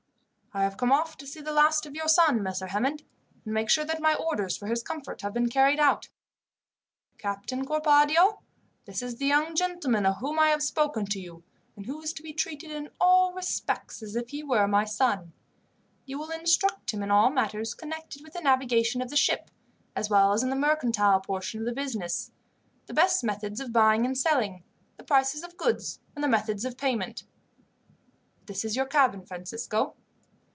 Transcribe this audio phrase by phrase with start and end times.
[0.53, 3.03] "I have come off to see the last of your son, Messer Hammond,
[3.35, 6.09] and to make sure that my orders for his comfort have been carried out.
[7.17, 8.41] "Captain Corpadio,
[8.83, 11.41] this is the young gentleman of whom I have spoken to you,
[11.77, 15.31] and who is to be treated in all respects as if he were my son.
[16.05, 19.49] You will instruct him in all matters connected with the navigation of the ship,
[19.95, 22.29] as well as in the mercantile portion of the business,
[22.87, 24.65] the best methods of buying and selling,
[24.97, 27.23] the prices of goods, and the methods of payment.
[28.47, 29.95] "This is your cabin, Francisco."